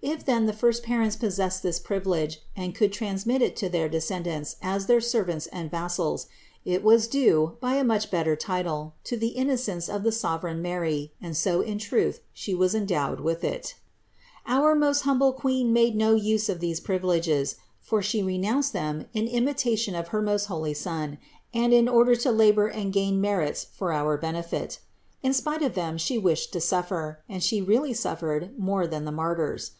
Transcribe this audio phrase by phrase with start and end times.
[0.00, 3.88] If then the first parents possessed this priv ilege and could transmit it to their
[3.88, 6.28] descendants as their servants and vassals,
[6.64, 11.14] it was due, by a much better title, to the innocence of the sovereign Mary;
[11.20, 13.74] and so in truth was She endowed with it.
[14.44, 14.56] 171.
[14.56, 18.22] Our most humble Queen made no use of these THE INCARNATION 139 privileges, for She
[18.22, 21.18] renounced them in imitation of her most holy Son
[21.52, 24.78] and in order to labor and gain merits for our benefit;
[25.24, 29.10] in spite of them She wished to suffer and She really suffered more than the
[29.10, 29.72] martyrs.